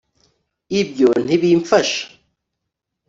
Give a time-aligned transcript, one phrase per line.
[0.81, 2.03] ibyo ntibimfasha